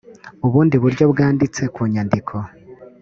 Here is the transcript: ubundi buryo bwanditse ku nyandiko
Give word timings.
ubundi 0.45 0.75
buryo 0.83 1.03
bwanditse 1.11 1.61
ku 1.73 1.81
nyandiko 1.93 2.35